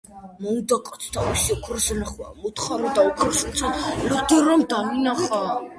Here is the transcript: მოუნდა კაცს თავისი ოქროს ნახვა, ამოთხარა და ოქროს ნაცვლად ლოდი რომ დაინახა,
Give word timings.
მოუნდა 0.43 0.77
კაცს 0.87 1.11
თავისი 1.17 1.51
ოქროს 1.57 1.89
ნახვა, 1.99 2.31
ამოთხარა 2.33 2.97
და 2.97 3.07
ოქროს 3.11 3.47
ნაცვლად 3.51 4.11
ლოდი 4.11 4.43
რომ 4.49 4.67
დაინახა, 4.75 5.43